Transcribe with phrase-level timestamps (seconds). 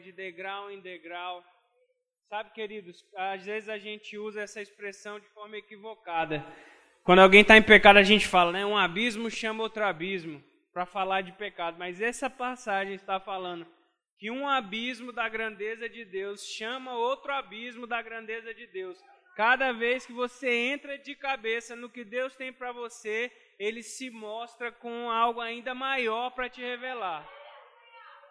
[0.00, 1.44] de degrau em degrau.
[2.28, 6.44] Sabe, queridos, às vezes a gente usa essa expressão de forma equivocada.
[7.04, 8.64] Quando alguém está em pecado, a gente fala, né?
[8.64, 11.76] Um abismo chama outro abismo para falar de pecado.
[11.78, 13.66] Mas essa passagem está falando
[14.18, 18.98] que um abismo da grandeza de Deus chama outro abismo da grandeza de Deus.
[19.36, 24.08] Cada vez que você entra de cabeça no que Deus tem para você, ele se
[24.08, 27.28] mostra com algo ainda maior para te revelar.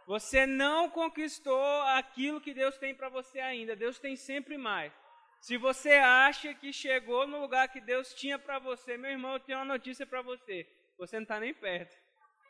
[0.05, 3.75] Você não conquistou aquilo que Deus tem para você ainda.
[3.75, 4.93] Deus tem sempre mais.
[5.39, 9.39] Se você acha que chegou no lugar que Deus tinha para você, meu irmão, eu
[9.39, 10.67] tenho uma notícia para você.
[10.97, 11.95] Você não está nem perto.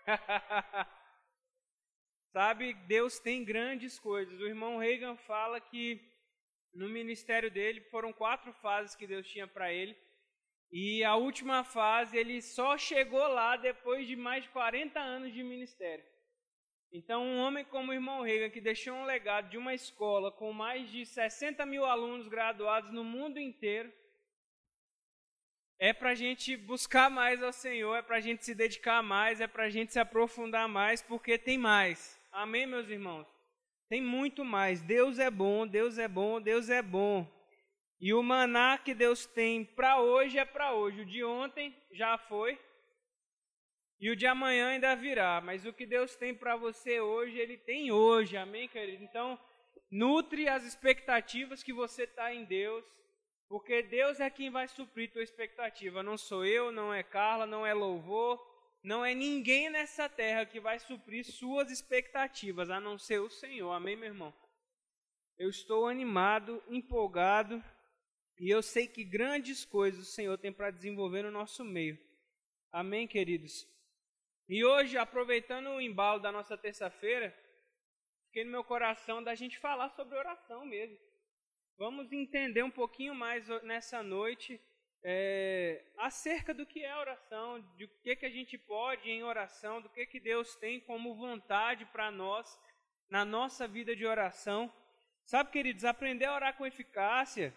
[2.31, 4.39] Sabe, Deus tem grandes coisas.
[4.39, 6.01] O irmão Reagan fala que
[6.73, 9.95] no ministério dele foram quatro fases que Deus tinha para ele.
[10.71, 15.43] E a última fase ele só chegou lá depois de mais de 40 anos de
[15.43, 16.03] ministério.
[16.95, 20.53] Então, um homem como o irmão Reagan, que deixou um legado de uma escola com
[20.53, 23.91] mais de 60 mil alunos graduados no mundo inteiro,
[25.79, 29.41] é para a gente buscar mais ao Senhor, é para a gente se dedicar mais,
[29.41, 32.21] é para a gente se aprofundar mais, porque tem mais.
[32.31, 33.27] Amém, meus irmãos?
[33.89, 34.79] Tem muito mais.
[34.79, 37.27] Deus é bom, Deus é bom, Deus é bom.
[37.99, 41.01] E o maná que Deus tem para hoje é para hoje.
[41.01, 42.59] O de ontem já foi.
[44.03, 45.39] E o de amanhã ainda virá.
[45.39, 48.35] Mas o que Deus tem para você hoje, Ele tem hoje.
[48.35, 49.01] Amém, querido?
[49.01, 49.39] Então,
[49.89, 52.83] nutre as expectativas que você está em Deus.
[53.47, 56.03] Porque Deus é quem vai suprir tua expectativa.
[56.03, 58.45] Não sou eu, não é Carla, não é louvor.
[58.83, 63.71] Não é ninguém nessa terra que vai suprir suas expectativas, a não ser o Senhor.
[63.71, 64.33] Amém, meu irmão?
[65.37, 67.63] Eu estou animado, empolgado
[68.37, 71.97] e eu sei que grandes coisas o Senhor tem para desenvolver no nosso meio.
[72.69, 73.71] Amém, queridos?
[74.55, 77.35] E hoje, aproveitando o embalo da nossa terça-feira,
[78.27, 80.95] fiquei no meu coração da gente falar sobre oração mesmo.
[81.75, 84.61] Vamos entender um pouquinho mais nessa noite
[85.03, 89.89] é, acerca do que é oração, do que, que a gente pode em oração, do
[89.89, 92.47] que, que Deus tem como vontade para nós
[93.09, 94.71] na nossa vida de oração.
[95.25, 97.51] Sabe, queridos, aprender a orar com eficácia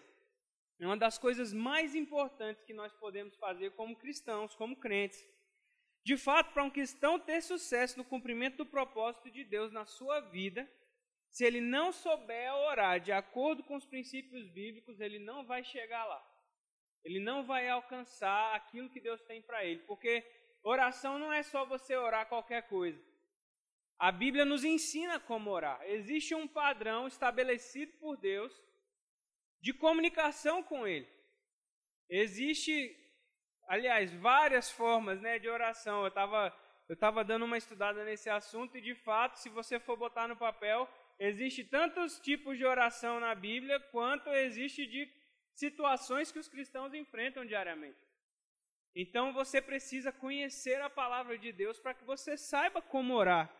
[0.79, 5.23] é uma das coisas mais importantes que nós podemos fazer como cristãos, como crentes.
[6.07, 10.21] De fato, para um cristão ter sucesso no cumprimento do propósito de Deus na sua
[10.21, 10.61] vida,
[11.29, 16.05] se ele não souber orar de acordo com os princípios bíblicos, ele não vai chegar
[16.05, 16.25] lá.
[17.03, 20.23] Ele não vai alcançar aquilo que Deus tem para ele, porque
[20.63, 23.03] oração não é só você orar qualquer coisa.
[23.99, 25.81] A Bíblia nos ensina como orar.
[25.87, 28.53] Existe um padrão estabelecido por Deus
[29.59, 31.09] de comunicação com Ele.
[32.09, 32.95] Existe,
[33.67, 36.01] aliás, várias formas né, de oração.
[36.01, 36.53] Eu estava
[36.89, 40.37] eu tava dando uma estudada nesse assunto e, de fato, se você for botar no
[40.37, 40.87] papel,
[41.19, 45.11] existe tantos tipos de oração na Bíblia quanto existe de
[45.53, 47.97] situações que os cristãos enfrentam diariamente.
[48.95, 53.53] Então você precisa conhecer a palavra de Deus para que você saiba como orar.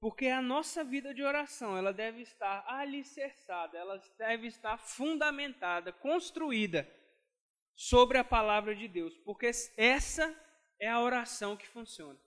[0.00, 6.88] Porque a nossa vida de oração, ela deve estar alicerçada, ela deve estar fundamentada, construída
[7.74, 10.34] sobre a palavra de Deus, porque essa
[10.78, 12.18] é a oração que funciona.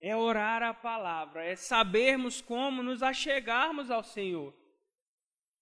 [0.00, 4.52] É orar a palavra, é sabermos como nos achegarmos ao Senhor.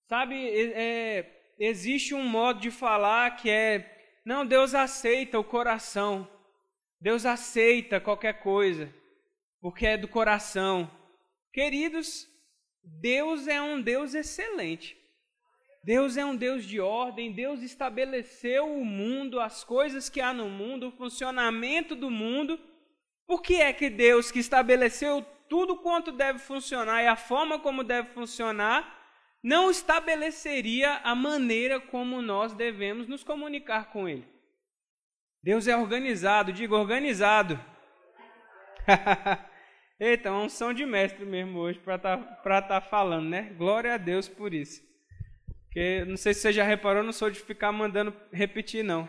[0.09, 0.35] Sabe,
[0.73, 6.29] é, existe um modo de falar que é: não, Deus aceita o coração,
[7.01, 8.93] Deus aceita qualquer coisa
[9.61, 10.91] porque é do coração.
[11.53, 12.29] Queridos,
[12.83, 14.97] Deus é um Deus excelente.
[15.83, 20.49] Deus é um Deus de ordem, Deus estabeleceu o mundo, as coisas que há no
[20.49, 22.61] mundo, o funcionamento do mundo.
[23.27, 27.83] Por que é que Deus, que estabeleceu tudo quanto deve funcionar e a forma como
[27.83, 28.99] deve funcionar,
[29.43, 34.29] não estabeleceria a maneira como nós devemos nos comunicar com Ele?
[35.43, 37.59] Deus é organizado, digo organizado.
[39.99, 43.55] Eita, uma unção de mestre mesmo hoje para estar tá, tá falando, né?
[43.57, 44.90] Glória a Deus por isso.
[45.71, 49.09] Porque não sei se você já reparou, não sou de ficar mandando repetir, não.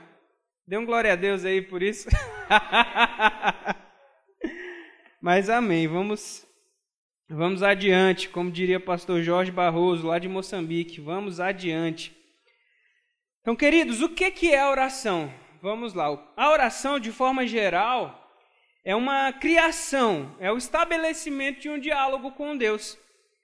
[0.67, 2.07] Dê um glória a Deus aí por isso.
[5.19, 5.87] Mas amém.
[5.87, 6.45] Vamos,
[7.27, 11.01] vamos adiante, como diria pastor Jorge Barroso, lá de Moçambique.
[11.01, 12.15] Vamos adiante.
[13.41, 15.33] Então, queridos, o que é a oração?
[15.63, 16.05] Vamos lá.
[16.37, 18.31] A oração, de forma geral,
[18.85, 22.99] é uma criação, é o estabelecimento de um diálogo com Deus.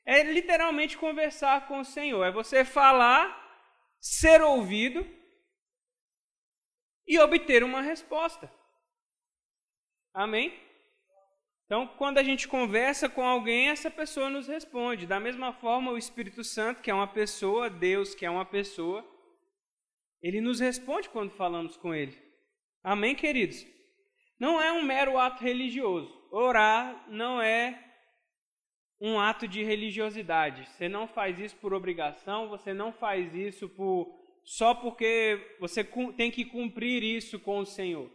[0.08, 3.26] É literalmente conversar com o Senhor, é você falar,
[4.00, 5.06] ser ouvido
[7.06, 8.50] e obter uma resposta.
[10.14, 10.58] Amém?
[11.66, 15.06] Então, quando a gente conversa com alguém, essa pessoa nos responde.
[15.06, 19.06] Da mesma forma, o Espírito Santo, que é uma pessoa, Deus, que é uma pessoa,
[20.22, 22.18] ele nos responde quando falamos com ele.
[22.82, 23.66] Amém, queridos?
[24.40, 26.10] Não é um mero ato religioso.
[26.32, 27.87] Orar não é
[29.00, 30.68] um ato de religiosidade.
[30.70, 35.84] Você não faz isso por obrigação, você não faz isso por só porque você
[36.16, 38.10] tem que cumprir isso com o Senhor.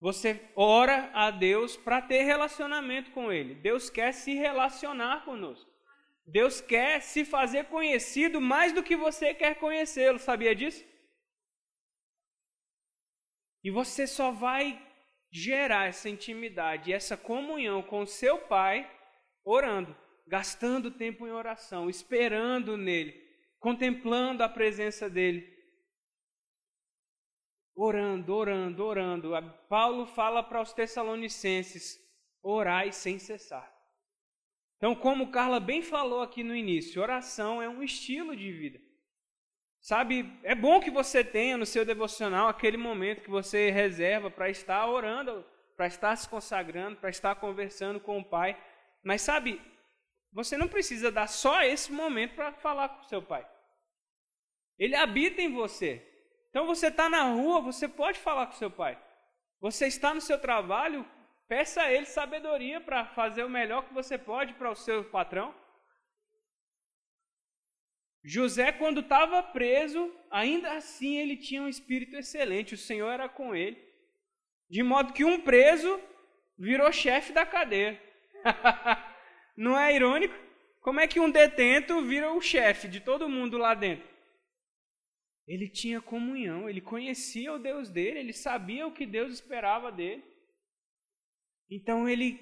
[0.00, 3.54] Você ora a Deus para ter relacionamento com Ele.
[3.54, 5.70] Deus quer se relacionar conosco.
[6.26, 10.18] Deus quer se fazer conhecido mais do que você quer conhecê-lo.
[10.18, 10.84] Sabia disso?
[13.62, 14.82] E você só vai
[15.30, 18.90] gerar essa intimidade, essa comunhão com seu Pai
[19.46, 19.96] orando,
[20.26, 23.14] gastando tempo em oração, esperando nele,
[23.58, 25.56] contemplando a presença dele
[27.76, 29.30] orando, orando, orando.
[29.68, 32.00] Paulo fala para os Tessalonicenses:
[32.42, 33.70] orai sem cessar.
[34.78, 38.80] Então, como Carla bem falou aqui no início, oração é um estilo de vida.
[39.80, 44.50] Sabe, é bom que você tenha no seu devocional aquele momento que você reserva para
[44.50, 45.46] estar orando,
[45.76, 48.60] para estar se consagrando, para estar conversando com o Pai.
[49.06, 49.62] Mas sabe,
[50.32, 53.48] você não precisa dar só esse momento para falar com seu Pai.
[54.76, 56.04] Ele habita em você.
[56.50, 59.00] Então você está na rua, você pode falar com seu pai.
[59.60, 61.06] Você está no seu trabalho,
[61.46, 65.54] peça a ele sabedoria para fazer o melhor que você pode para o seu patrão.
[68.24, 73.54] José, quando estava preso, ainda assim ele tinha um espírito excelente, o Senhor era com
[73.54, 73.80] ele.
[74.68, 76.00] De modo que um preso
[76.58, 78.02] virou chefe da cadeia.
[79.56, 80.34] Não é irônico?
[80.80, 84.08] Como é que um detento vira o chefe de todo mundo lá dentro?
[85.46, 90.24] Ele tinha comunhão, ele conhecia o Deus dele, ele sabia o que Deus esperava dele.
[91.70, 92.38] Então ele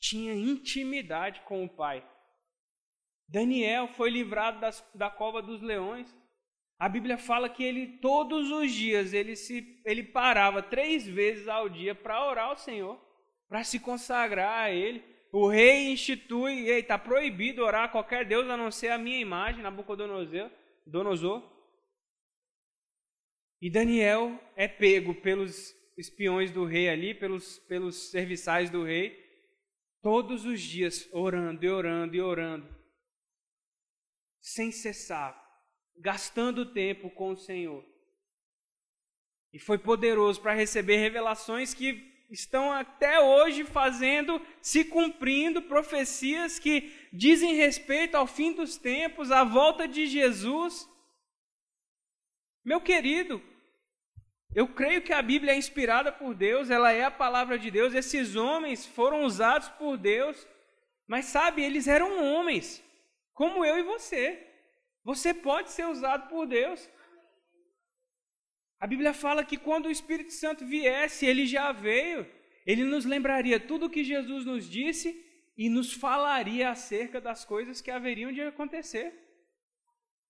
[0.00, 2.04] tinha intimidade com o Pai.
[3.28, 6.12] Daniel foi livrado das, da cova dos leões.
[6.78, 11.68] A Bíblia fala que ele todos os dias ele se ele parava três vezes ao
[11.68, 13.00] dia para orar ao Senhor,
[13.48, 15.04] para se consagrar a Ele.
[15.32, 19.62] O rei institui, está proibido orar a qualquer Deus a não ser a minha imagem,
[19.62, 20.50] Nabucodonosor.
[20.84, 21.42] Donosor.
[23.60, 29.16] E Daniel é pego pelos espiões do rei ali, pelos, pelos serviçais do rei,
[30.02, 32.74] todos os dias orando e orando e orando,
[34.40, 35.38] sem cessar,
[35.96, 37.84] gastando tempo com o Senhor.
[39.52, 46.92] E foi poderoso para receber revelações que estão até hoje fazendo, se cumprindo, profecias que
[47.12, 50.88] dizem respeito ao fim dos tempos, à volta de Jesus.
[52.64, 53.42] Meu querido,
[54.54, 57.94] eu creio que a Bíblia é inspirada por Deus, ela é a palavra de Deus.
[57.94, 60.46] Esses homens foram usados por Deus,
[61.06, 62.82] mas sabe, eles eram homens,
[63.34, 64.46] como eu e você.
[65.02, 66.88] Você pode ser usado por Deus.
[68.80, 72.26] A Bíblia fala que quando o Espírito Santo viesse, ele já veio,
[72.66, 75.24] ele nos lembraria tudo o que Jesus nos disse
[75.56, 79.12] e nos falaria acerca das coisas que haveriam de acontecer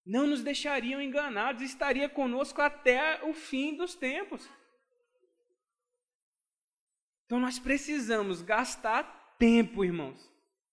[0.04, 4.48] não nos deixariam enganados, estaria conosco até o fim dos tempos.
[7.26, 10.28] Então nós precisamos gastar tempo, irmãos.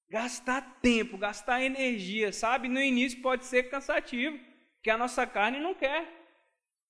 [0.09, 2.67] Gastar tempo, gastar energia, sabe?
[2.67, 4.39] No início pode ser cansativo,
[4.75, 6.26] porque a nossa carne não quer.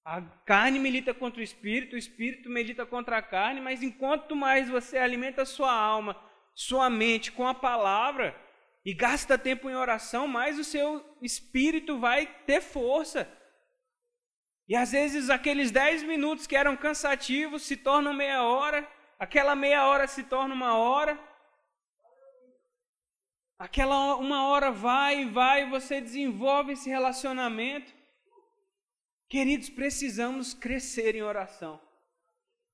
[0.09, 4.69] A carne milita contra o espírito, o espírito milita contra a carne, mas enquanto mais
[4.69, 6.15] você alimenta sua alma,
[6.55, 8.33] sua mente com a palavra,
[8.85, 13.29] e gasta tempo em oração, mais o seu espírito vai ter força.
[14.65, 19.85] E às vezes aqueles dez minutos que eram cansativos se tornam meia hora, aquela meia
[19.87, 21.19] hora se torna uma hora.
[23.59, 27.96] Aquela uma hora vai e vai, você desenvolve esse relacionamento.
[29.29, 31.81] Queridos, precisamos crescer em oração.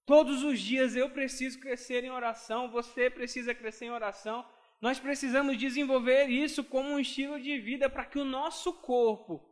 [0.06, 4.46] Todos os dias eu preciso crescer em oração, você precisa crescer em oração.
[4.80, 9.44] Nós precisamos desenvolver isso como um estilo de vida para que o nosso corpo,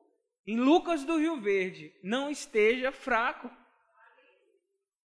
[0.45, 3.49] em Lucas do Rio Verde, não esteja fraco,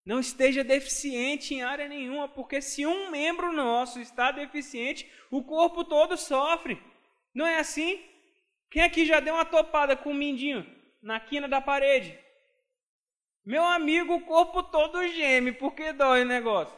[0.04, 5.84] não esteja deficiente em área nenhuma, porque se um membro nosso está deficiente, o corpo
[5.84, 6.82] todo sofre.
[7.32, 8.02] Não é assim?
[8.70, 10.66] Quem aqui já deu uma topada com o mindinho
[11.04, 12.18] na quina da parede?
[13.44, 16.76] Meu amigo, o corpo todo geme, porque dói o negócio.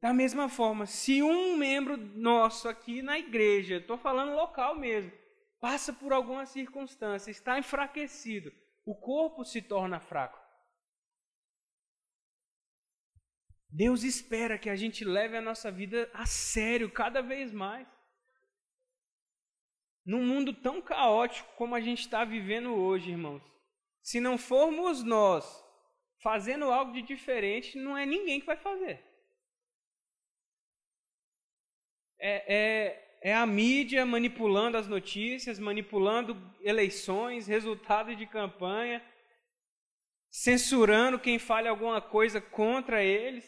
[0.00, 5.12] Da mesma forma, se um membro nosso aqui na igreja, estou falando local mesmo,
[5.60, 8.52] passa por alguma circunstância, está enfraquecido,
[8.84, 10.44] o corpo se torna fraco.
[13.68, 17.86] Deus espera que a gente leve a nossa vida a sério cada vez mais.
[20.06, 23.42] Num mundo tão caótico como a gente está vivendo hoje, irmãos,
[24.00, 25.44] se não formos nós
[26.22, 29.04] fazendo algo de diferente, não é ninguém que vai fazer.
[32.20, 39.04] É, é, é a mídia manipulando as notícias, manipulando eleições, resultados de campanha,
[40.30, 43.44] censurando quem fale alguma coisa contra eles.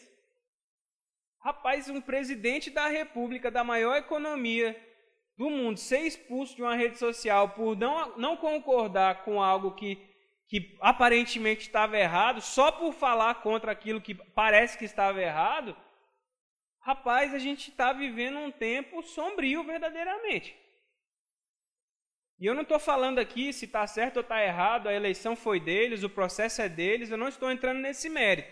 [1.41, 4.88] Rapaz, um presidente da república, da maior economia
[5.39, 9.95] do mundo, ser expulso de uma rede social por não, não concordar com algo que,
[10.49, 15.77] que aparentemente estava errado, só por falar contra aquilo que parece que estava errado,
[16.81, 20.53] rapaz, a gente está vivendo um tempo sombrio verdadeiramente.
[22.37, 25.57] E eu não estou falando aqui se está certo ou está errado, a eleição foi
[25.57, 28.51] deles, o processo é deles, eu não estou entrando nesse mérito.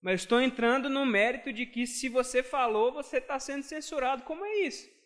[0.00, 4.22] Mas estou entrando no mérito de que se você falou, você está sendo censurado.
[4.22, 4.97] Como é isso?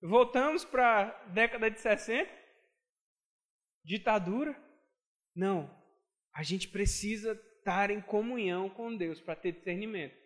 [0.00, 2.30] Voltamos para a década de 60?
[3.84, 4.56] Ditadura?
[5.34, 5.68] Não.
[6.32, 10.16] A gente precisa estar em comunhão com Deus para ter discernimento.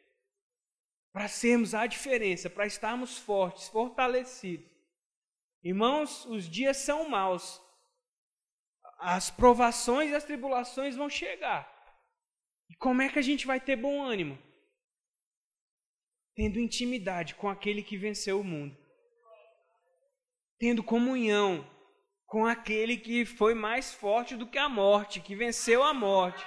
[1.13, 4.71] Para sermos a diferença, para estarmos fortes, fortalecidos.
[5.63, 7.61] Irmãos, os dias são maus.
[8.99, 11.71] As provações e as tribulações vão chegar.
[12.69, 14.39] E como é que a gente vai ter bom ânimo?
[16.35, 18.82] Tendo intimidade com aquele que venceu o mundo.
[20.63, 21.69] Tendo comunhão
[22.25, 26.47] com aquele que foi mais forte do que a morte, que venceu a morte.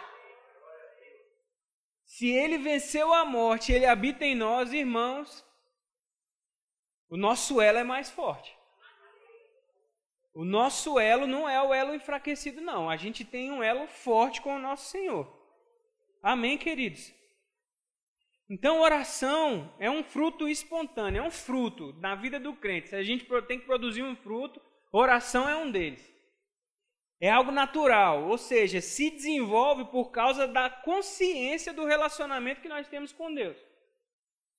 [2.06, 5.46] Se ele venceu a morte, ele habita em nós, irmãos,
[7.10, 8.58] o nosso elo é mais forte.
[10.34, 12.90] O nosso elo não é o elo enfraquecido, não.
[12.90, 15.28] A gente tem um elo forte com o nosso Senhor.
[16.24, 17.14] Amém, queridos?
[18.50, 22.90] Então, oração é um fruto espontâneo, é um fruto na vida do crente.
[22.90, 24.62] Se a gente tem que produzir um fruto,
[24.92, 26.14] oração é um deles.
[27.20, 32.88] É algo natural, ou seja, se desenvolve por causa da consciência do relacionamento que nós
[32.88, 33.58] temos com Deus.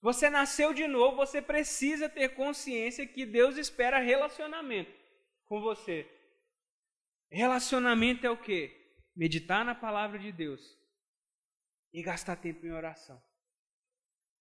[0.00, 4.92] Você nasceu de novo, você precisa ter consciência que Deus espera relacionamento
[5.44, 6.10] com você.
[7.30, 8.74] Relacionamento é o quê?
[9.14, 10.76] Meditar na palavra de Deus,
[11.92, 13.20] e gastar tempo em oração.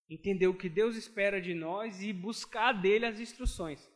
[0.10, 3.90] Entender o que Deus espera de nós e buscar dele as instruções.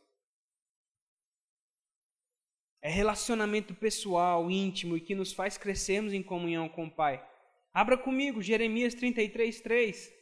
[2.82, 7.24] É relacionamento pessoal, íntimo e que nos faz crescermos em comunhão com o Pai.
[7.72, 10.19] Abra comigo Jeremias 33, 3.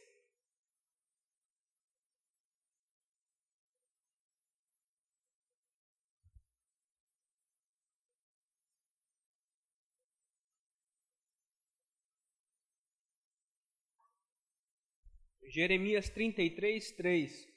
[15.49, 17.49] Jeremias 33, 3.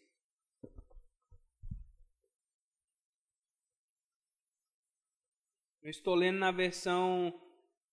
[5.82, 7.38] Eu estou lendo na versão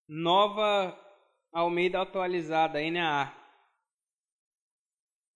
[0.08, 0.98] nova
[1.52, 3.36] Almeida atualizada, NAA.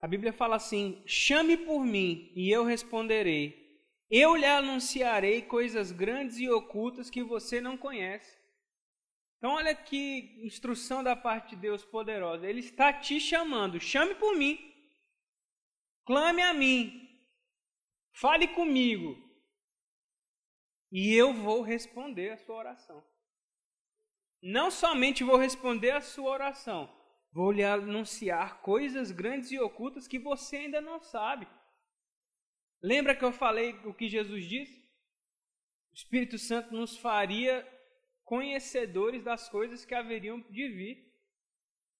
[0.00, 3.62] A Bíblia fala assim: chame por mim e eu responderei.
[4.08, 8.43] Eu lhe anunciarei coisas grandes e ocultas que você não conhece.
[9.38, 12.46] Então, olha que instrução da parte de Deus poderosa.
[12.46, 13.80] Ele está te chamando.
[13.80, 14.58] Chame por mim.
[16.04, 17.08] Clame a mim.
[18.12, 19.16] Fale comigo.
[20.90, 23.04] E eu vou responder a sua oração.
[24.46, 26.94] Não somente vou responder a sua oração,
[27.32, 31.48] vou lhe anunciar coisas grandes e ocultas que você ainda não sabe.
[32.82, 34.78] Lembra que eu falei o que Jesus disse?
[35.90, 37.66] O Espírito Santo nos faria
[38.24, 41.14] conhecedores das coisas que haveriam de vir.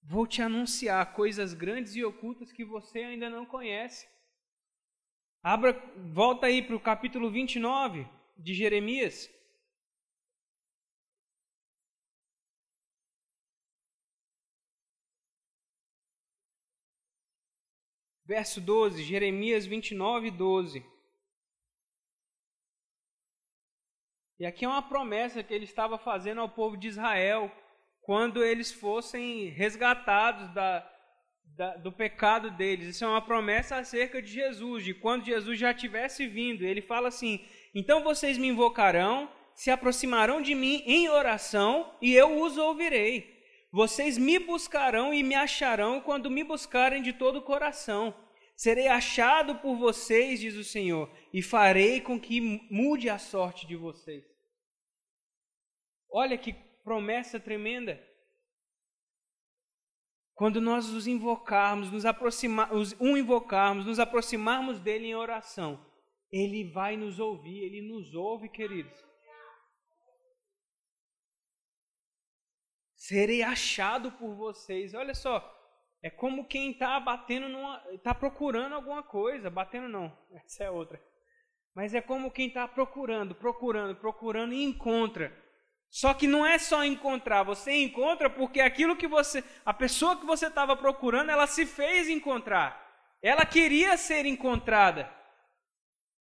[0.03, 4.09] Vou te anunciar coisas grandes e ocultas que você ainda não conhece.
[5.43, 5.73] Abra,
[6.13, 9.31] volta aí para o capítulo 29 de Jeremias.
[18.27, 20.94] Verso 12, Jeremias 29, 12.
[24.39, 27.51] E aqui é uma promessa que ele estava fazendo ao povo de Israel
[28.03, 30.87] quando eles fossem resgatados da,
[31.57, 32.89] da, do pecado deles.
[32.89, 36.65] Isso é uma promessa acerca de Jesus, de quando Jesus já tivesse vindo.
[36.65, 42.41] Ele fala assim: Então vocês me invocarão, se aproximarão de mim em oração, e eu
[42.43, 43.33] os ouvirei.
[43.73, 48.15] Vocês me buscarão e me acharão quando me buscarem de todo o coração.
[48.57, 53.75] Serei achado por vocês, diz o Senhor, e farei com que mude a sorte de
[53.77, 54.25] vocês.
[56.11, 56.53] Olha que
[56.85, 58.01] promessa tremenda.
[60.35, 62.69] quando nós os invocarmos, nos aproximar,
[63.01, 65.85] um invocarmos, nos aproximarmos dele em oração,
[66.31, 69.01] ele vai nos ouvir, ele nos ouve, queridos.
[72.97, 74.93] Serei achado por vocês.
[74.95, 75.54] Olha só,
[76.05, 77.83] é como quem está batendo numa.
[77.91, 79.49] está procurando alguma coisa.
[79.49, 81.03] Batendo não, essa é outra.
[81.75, 85.35] Mas é como quem está procurando, procurando, procurando e encontra.
[85.89, 90.27] Só que não é só encontrar, você encontra porque aquilo que você, a pessoa que
[90.27, 92.85] você estava procurando, ela se fez encontrar.
[93.23, 95.11] Ela queria ser encontrada.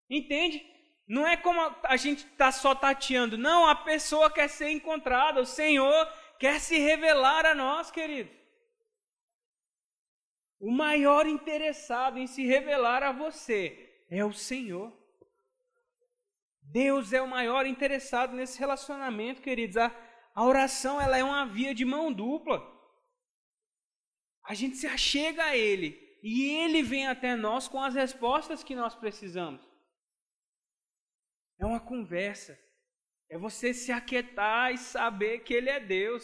[0.09, 0.65] Entende?
[1.05, 3.37] Não é como a gente está só tateando.
[3.37, 5.41] Não, a pessoa quer ser encontrada.
[5.41, 6.07] O Senhor
[6.39, 8.42] quer se revelar a nós, queridos.
[10.65, 14.97] O maior interessado em se revelar a você é o Senhor.
[16.61, 19.75] Deus é o maior interessado nesse relacionamento, queridos.
[19.75, 19.93] A,
[20.33, 22.63] a oração ela é uma via de mão dupla.
[24.45, 28.73] A gente se achega a Ele e Ele vem até nós com as respostas que
[28.73, 29.61] nós precisamos.
[31.59, 32.57] É uma conversa.
[33.29, 36.23] É você se aquietar e saber que Ele é Deus.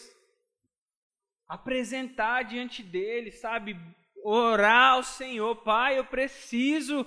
[1.46, 3.76] Apresentar diante dele, sabe?
[4.24, 7.06] Orar ao Senhor, Pai, eu preciso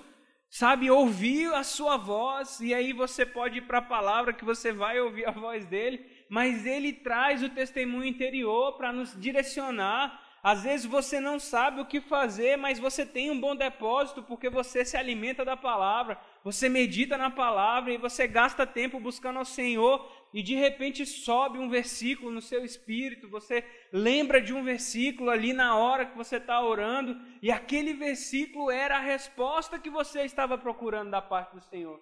[0.53, 4.71] sabe, ouvir a sua voz, e aí você pode ir para a palavra que você
[4.71, 10.21] vai ouvir a voz dele, mas ele traz o testemunho interior para nos direcionar.
[10.43, 14.51] Às vezes você não sabe o que fazer, mas você tem um bom depósito porque
[14.51, 19.47] você se alimenta da palavra, você medita na palavra e você gasta tempo buscando ao
[19.47, 25.31] Senhor e de repente sobe um versículo no seu espírito, você lembra de um versículo
[25.31, 30.23] ali na hora que você está orando, e aquele versículo era a resposta que você
[30.23, 32.01] estava procurando da parte do Senhor.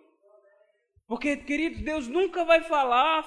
[1.09, 3.25] Porque, queridos, Deus nunca vai falar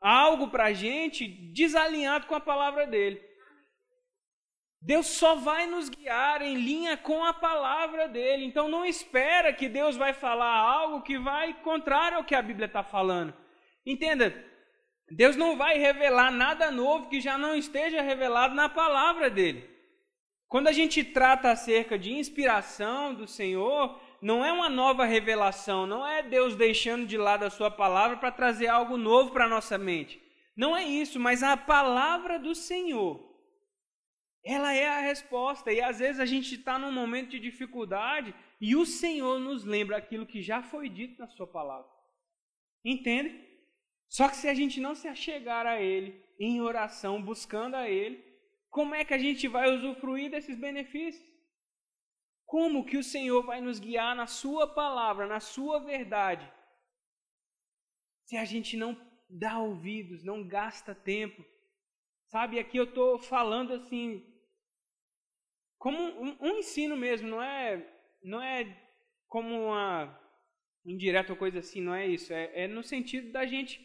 [0.00, 3.20] algo para a gente desalinhado com a palavra dele.
[4.80, 8.44] Deus só vai nos guiar em linha com a palavra dele.
[8.44, 12.66] Então não espera que Deus vai falar algo que vai contrário ao que a Bíblia
[12.66, 13.34] está falando.
[13.88, 14.44] Entenda,
[15.10, 19.66] Deus não vai revelar nada novo que já não esteja revelado na palavra dele.
[20.46, 26.06] Quando a gente trata acerca de inspiração do Senhor, não é uma nova revelação, não
[26.06, 29.78] é Deus deixando de lado a sua palavra para trazer algo novo para a nossa
[29.78, 30.20] mente.
[30.54, 33.26] Não é isso, mas a palavra do Senhor.
[34.44, 35.72] Ela é a resposta.
[35.72, 39.96] E às vezes a gente está num momento de dificuldade e o Senhor nos lembra
[39.96, 41.90] aquilo que já foi dito na Sua palavra.
[42.84, 43.47] Entende?
[44.08, 48.24] Só que se a gente não se achegar a Ele em oração, buscando a Ele,
[48.70, 51.26] como é que a gente vai usufruir desses benefícios?
[52.44, 56.50] Como que o Senhor vai nos guiar na Sua palavra, na Sua verdade,
[58.24, 58.96] se a gente não
[59.28, 61.44] dá ouvidos, não gasta tempo?
[62.28, 64.22] Sabe, aqui eu estou falando assim,
[65.78, 67.86] como um, um, ensino mesmo, não é,
[68.22, 68.76] não é
[69.26, 70.18] como uma
[70.84, 72.32] indireta ou coisa assim, não é isso.
[72.32, 73.80] É, é no sentido da gente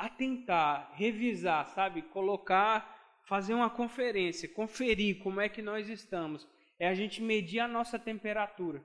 [0.00, 2.00] atentar, revisar, sabe?
[2.00, 6.48] Colocar, fazer uma conferência, conferir como é que nós estamos.
[6.78, 8.82] É a gente medir a nossa temperatura.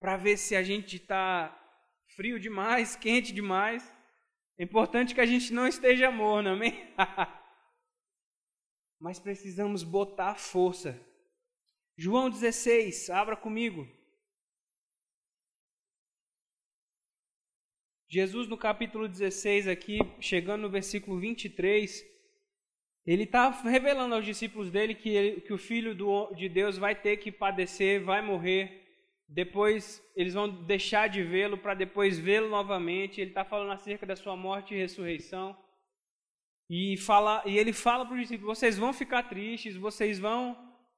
[0.00, 1.54] Para ver se a gente está
[2.16, 3.94] frio demais, quente demais.
[4.56, 6.94] É importante que a gente não esteja morno, amém?
[8.98, 10.98] Mas precisamos botar força.
[11.94, 13.86] João 16, abra comigo.
[18.10, 22.06] Jesus, no capítulo 16, aqui, chegando no versículo 23,
[23.04, 26.94] ele está revelando aos discípulos dele que, ele, que o Filho do, de Deus vai
[26.94, 28.82] ter que padecer, vai morrer.
[29.28, 33.20] Depois eles vão deixar de vê-lo para depois vê-lo novamente.
[33.20, 35.54] Ele está falando acerca da sua morte e ressurreição.
[36.70, 40.56] E, fala, e ele fala para os discípulos: vocês vão ficar tristes, vocês vão,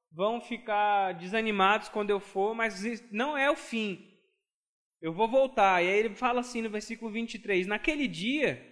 [0.09, 4.10] vão ficar desanimados quando eu for, mas não é o fim.
[5.01, 5.83] Eu vou voltar.
[5.83, 8.63] E aí ele fala assim no versículo 23: Naquele dia,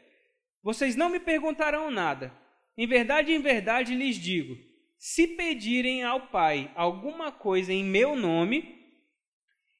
[0.61, 2.31] vocês não me perguntarão nada.
[2.77, 4.55] Em verdade, em verdade lhes digo:
[4.97, 8.77] se pedirem ao Pai alguma coisa em meu nome,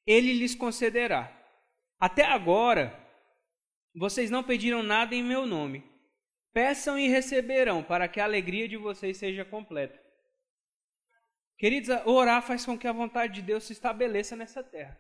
[0.06, 1.36] ele lhes concederá.
[2.00, 2.98] Até agora,
[3.96, 5.84] vocês não pediram nada em meu nome.
[6.52, 10.00] Peçam e receberão, para que a alegria de vocês seja completa.
[11.58, 15.00] Queridos, orar faz com que a vontade de Deus se estabeleça nessa terra.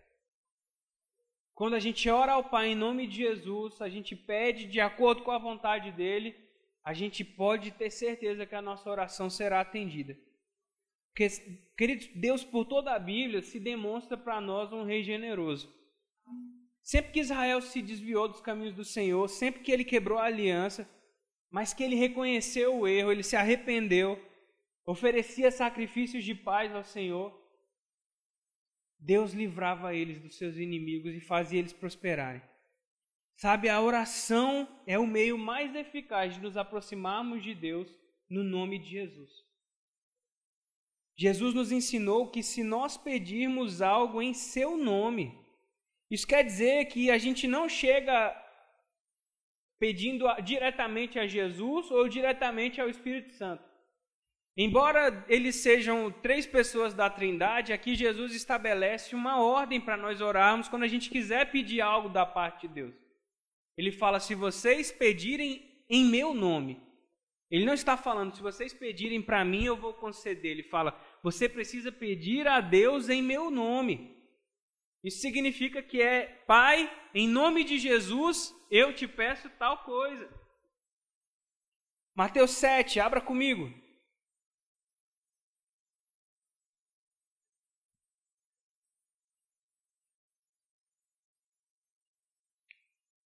[1.59, 5.23] Quando a gente ora ao Pai em nome de Jesus, a gente pede de acordo
[5.23, 6.33] com a vontade dele,
[6.81, 10.17] a gente pode ter certeza que a nossa oração será atendida.
[11.09, 11.27] Porque,
[11.77, 15.69] queridos, Deus por toda a Bíblia se demonstra para nós um rei generoso.
[16.81, 20.89] Sempre que Israel se desviou dos caminhos do Senhor, sempre que ele quebrou a aliança,
[21.51, 24.17] mas que ele reconheceu o erro, ele se arrependeu,
[24.85, 27.37] oferecia sacrifícios de paz ao Senhor,
[28.99, 32.41] Deus livrava eles dos seus inimigos e fazia eles prosperarem.
[33.37, 37.89] Sabe, a oração é o meio mais eficaz de nos aproximarmos de Deus
[38.29, 39.31] no nome de Jesus.
[41.17, 45.37] Jesus nos ensinou que se nós pedirmos algo em seu nome,
[46.11, 48.35] isso quer dizer que a gente não chega
[49.79, 53.68] pedindo diretamente a Jesus ou diretamente ao Espírito Santo.
[54.61, 60.67] Embora eles sejam três pessoas da Trindade, aqui Jesus estabelece uma ordem para nós orarmos
[60.67, 62.93] quando a gente quiser pedir algo da parte de Deus.
[63.77, 66.85] Ele fala: se vocês pedirem em meu nome.
[67.49, 70.51] Ele não está falando, se vocês pedirem para mim, eu vou conceder.
[70.51, 70.91] Ele fala,
[71.23, 74.13] você precisa pedir a Deus em meu nome.
[75.03, 80.29] Isso significa que é, Pai, em nome de Jesus, eu te peço tal coisa.
[82.13, 83.73] Mateus 7, abra comigo.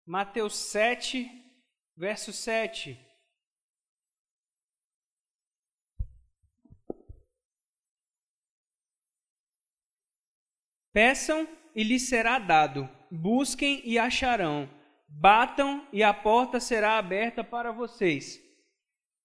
[0.06, 1.30] Mateus 7,
[1.96, 3.00] verso 7.
[10.92, 14.68] Peçam e lhes será dado, busquem e acharão,
[15.08, 18.38] batam e a porta será aberta para vocês.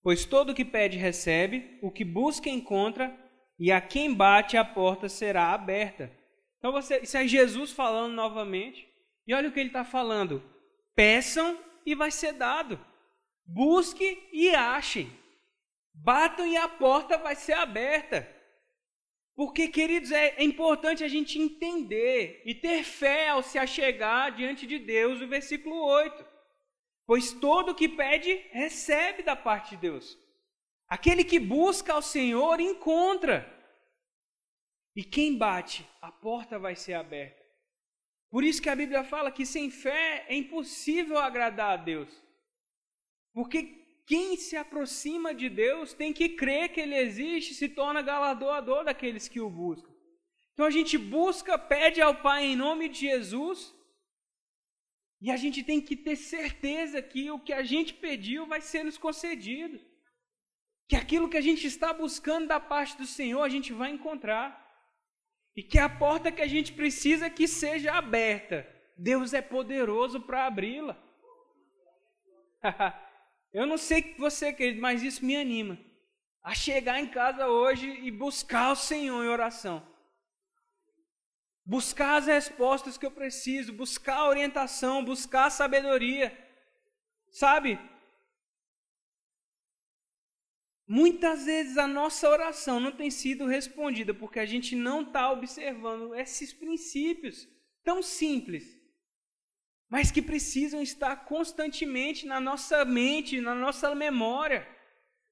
[0.02, 3.14] Pois todo o que pede recebe, o que busca encontra,
[3.60, 6.10] e a quem bate a porta será aberta.
[6.58, 8.88] Então você, isso é Jesus falando novamente.
[9.28, 10.42] E olha o que ele está falando
[11.00, 12.78] Peçam e vai ser dado.
[13.46, 15.10] Busque e achem.
[15.94, 18.30] Batam e a porta vai ser aberta.
[19.34, 24.78] Porque, queridos, é, importante a gente entender e ter fé ao se achegar diante de
[24.78, 26.26] Deus, o versículo 8.
[27.06, 30.18] Pois todo que pede, recebe da parte de Deus.
[30.86, 33.50] Aquele que busca ao Senhor, encontra.
[34.94, 37.49] E quem bate, a porta vai ser aberta.
[38.30, 42.12] Por isso que a Bíblia fala que sem fé é impossível agradar a Deus.
[43.34, 48.02] Porque quem se aproxima de Deus tem que crer que Ele existe e se torna
[48.02, 49.92] galardoador daqueles que o buscam.
[50.54, 53.74] Então a gente busca, pede ao Pai em nome de Jesus,
[55.22, 58.84] e a gente tem que ter certeza que o que a gente pediu vai ser
[58.84, 59.80] nos concedido.
[60.88, 64.59] Que aquilo que a gente está buscando da parte do Senhor a gente vai encontrar.
[65.56, 68.68] E que a porta que a gente precisa que seja aberta.
[68.98, 70.98] Deus é poderoso para abri-la.
[73.52, 75.78] Eu não sei você, querido, mas isso me anima.
[76.44, 79.86] A chegar em casa hoje e buscar o Senhor em oração.
[81.66, 86.36] Buscar as respostas que eu preciso, buscar a orientação, buscar a sabedoria.
[87.32, 87.80] Sabe?
[90.92, 96.16] Muitas vezes a nossa oração não tem sido respondida porque a gente não está observando
[96.16, 97.48] esses princípios
[97.84, 98.76] tão simples,
[99.88, 104.68] mas que precisam estar constantemente na nossa mente, na nossa memória.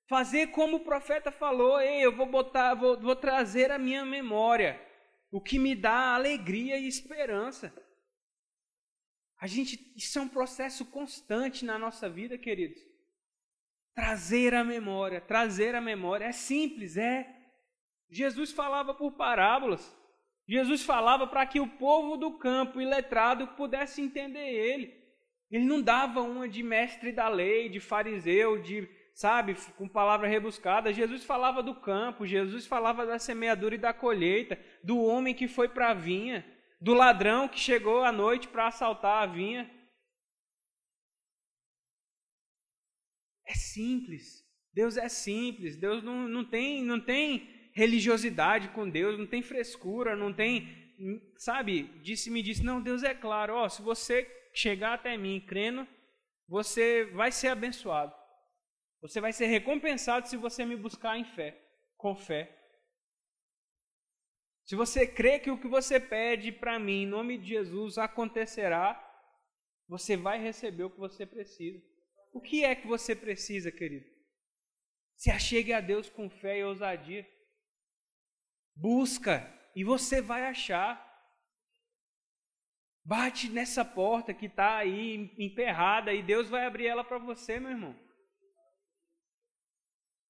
[0.08, 4.80] Fazer como o profeta falou, Ei, eu vou botar, vou, vou trazer a minha memória,
[5.32, 7.74] o que me dá alegria e esperança.
[9.40, 12.80] A gente, isso é um processo constante na nossa vida, queridos.
[13.98, 16.26] Trazer a memória, trazer a memória.
[16.26, 17.28] É simples, é.
[18.12, 19.92] Jesus falava por parábolas.
[20.48, 24.94] Jesus falava para que o povo do campo iletrado pudesse entender ele.
[25.50, 30.94] Ele não dava uma de mestre da lei, de fariseu, de, sabe, com palavra rebuscada.
[30.94, 35.68] Jesus falava do campo, Jesus falava da semeadura e da colheita, do homem que foi
[35.68, 36.46] para a vinha,
[36.80, 39.68] do ladrão que chegou à noite para assaltar a vinha.
[43.48, 44.46] É simples.
[44.74, 45.78] Deus é simples.
[45.78, 50.68] Deus não, não, tem, não tem religiosidade com Deus, não tem frescura, não tem.
[51.38, 51.84] Sabe?
[52.02, 53.54] Disse, me disse: não, Deus é claro.
[53.56, 55.88] Ó, se você chegar até mim crendo,
[56.48, 58.14] você vai ser abençoado.
[59.02, 61.58] Você vai ser recompensado se você me buscar em fé,
[61.96, 62.54] com fé.
[64.66, 69.02] Se você crê que o que você pede para mim, em nome de Jesus, acontecerá,
[69.88, 71.82] você vai receber o que você precisa.
[72.32, 74.06] O que é que você precisa, querido?
[75.16, 77.28] Se achegue a Deus com fé e ousadia.
[78.76, 81.06] Busca e você vai achar.
[83.04, 87.72] Bate nessa porta que está aí emperrada e Deus vai abrir ela para você, meu
[87.72, 88.08] irmão.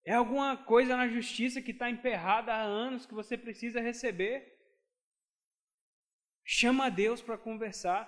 [0.06, 4.58] É alguma coisa na justiça que está emperrada há anos que você precisa receber?
[6.46, 8.08] Chama a Deus para conversar.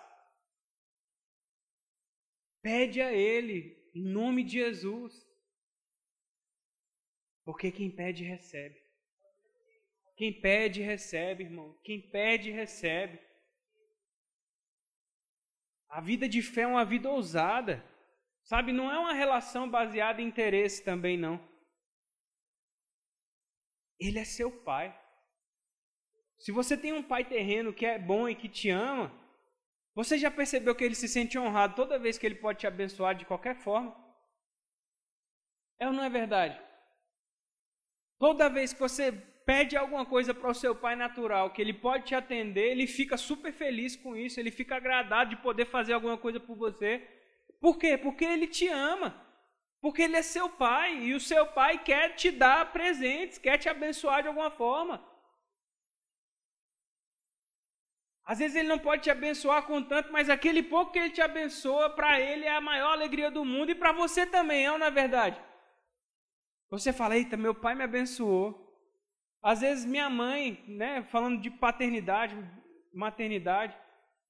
[2.62, 5.14] Pede a Ele em nome de Jesus.
[7.44, 8.80] Porque quem pede, recebe.
[10.16, 11.78] Quem pede, recebe, irmão.
[11.84, 13.20] Quem pede, recebe.
[15.90, 17.84] A vida de fé é uma vida ousada.
[18.44, 21.40] Sabe, não é uma relação baseada em interesse também, não.
[24.00, 24.98] Ele é seu pai.
[26.38, 29.12] Se você tem um pai terreno que é bom e que te ama,
[29.96, 33.16] você já percebeu que ele se sente honrado toda vez que ele pode te abençoar
[33.16, 33.96] de qualquer forma?
[35.80, 36.60] É ou não é verdade?
[38.18, 39.12] Toda vez que você
[39.46, 43.18] pede alguma coisa para o seu pai natural, que ele pode te atender, ele fica
[43.18, 47.02] super feliz com isso, ele fica agradado de poder fazer alguma coisa por você.
[47.60, 47.98] Por quê?
[47.98, 49.26] Porque ele te ama.
[49.82, 53.70] Porque ele é seu pai e o seu pai quer te dar presentes, quer te
[53.70, 55.04] abençoar de alguma forma.
[58.30, 61.20] Às vezes ele não pode te abençoar com tanto, mas aquele pouco que ele te
[61.20, 64.86] abençoa, para ele é a maior alegria do mundo e para você também, é não
[64.86, 65.42] é verdade?
[66.70, 68.72] Você fala, eita, meu pai me abençoou.
[69.42, 72.36] Às vezes minha mãe, né, falando de paternidade,
[72.94, 73.76] maternidade,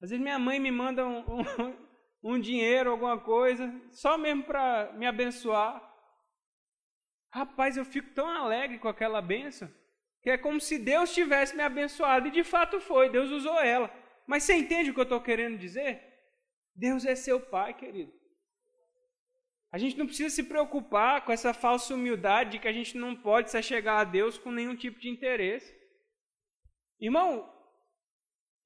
[0.00, 1.76] às vezes minha mãe me manda um, um,
[2.24, 5.78] um dinheiro, alguma coisa, só mesmo para me abençoar.
[7.30, 9.70] Rapaz, eu fico tão alegre com aquela benção,
[10.22, 13.90] que é como se Deus tivesse me abençoado, e de fato foi, Deus usou ela.
[14.26, 16.02] Mas você entende o que eu estou querendo dizer?
[16.74, 18.12] Deus é seu pai, querido.
[19.72, 23.14] A gente não precisa se preocupar com essa falsa humildade de que a gente não
[23.14, 25.72] pode se chegar a Deus com nenhum tipo de interesse.
[27.00, 27.48] Irmão,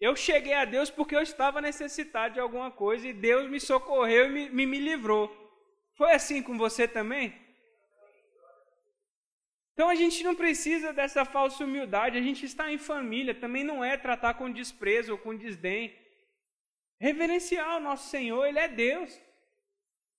[0.01, 4.27] eu cheguei a Deus porque eu estava necessitado de alguma coisa e Deus me socorreu
[4.27, 5.31] e me, me, me livrou.
[5.97, 7.44] Foi assim com você também?
[9.75, 13.85] Então a gente não precisa dessa falsa humildade, a gente está em família, também não
[13.85, 15.95] é tratar com desprezo ou com desdém.
[16.99, 19.21] Reverenciar o nosso Senhor, Ele é Deus.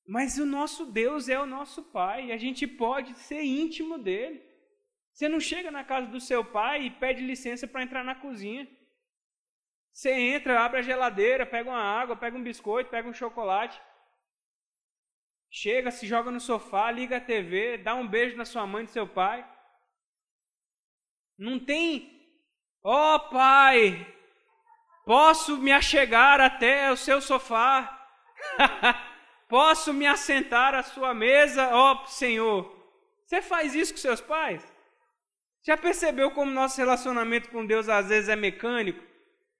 [0.05, 4.43] Mas o nosso Deus é o nosso Pai, e a gente pode ser íntimo dele.
[5.15, 8.67] Você não chega na casa do seu pai e pede licença para entrar na cozinha.
[9.93, 13.81] Você entra, abre a geladeira, pega uma água, pega um biscoito, pega um chocolate.
[15.49, 18.88] Chega, se joga no sofá, liga a TV, dá um beijo na sua mãe e
[18.88, 19.47] seu pai.
[21.38, 22.12] Não tem,
[22.84, 24.05] ó oh, pai,
[25.05, 27.91] posso me achegar até o seu sofá.
[29.47, 32.73] Posso me assentar à sua mesa, ó Senhor?
[33.25, 34.63] Você faz isso com seus pais?
[35.63, 39.03] Já percebeu como nosso relacionamento com Deus às vezes é mecânico?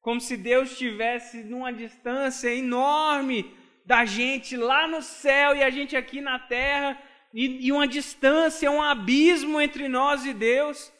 [0.02, 5.95] Como se Deus estivesse numa distância enorme da gente lá no céu e a gente
[5.95, 7.02] aqui na terra,
[7.34, 10.91] e, e uma distância, um abismo entre nós e Deus.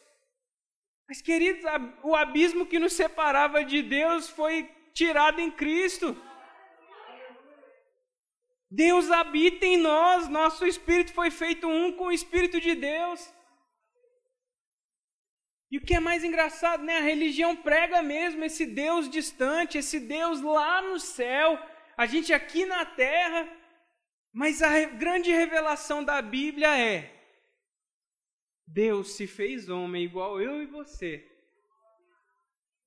[1.08, 1.64] Mas, queridos,
[2.04, 6.16] o abismo que nos separava de Deus foi tirado em Cristo.
[8.70, 13.34] Deus habita em nós, nosso espírito foi feito um com o espírito de Deus.
[15.72, 16.98] E o que é mais engraçado, né?
[16.98, 21.60] A religião prega mesmo esse Deus distante, esse Deus lá no céu,
[21.98, 23.48] a gente aqui na terra.
[24.34, 27.12] Mas a grande revelação da Bíblia é:
[28.68, 31.26] Deus se fez homem igual eu e você.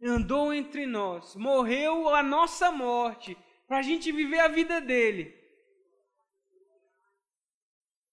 [0.03, 5.39] Andou entre nós, morreu a nossa morte, para a gente viver a vida dele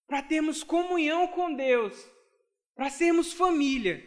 [0.07, 2.09] para termos comunhão com Deus,
[2.75, 4.03] para sermos família.